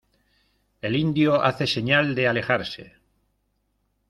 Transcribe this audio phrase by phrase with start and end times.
[0.81, 2.95] el indio hace señal de alejarse: